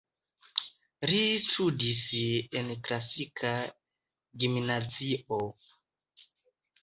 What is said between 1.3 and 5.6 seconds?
studis en klasika gimnazio.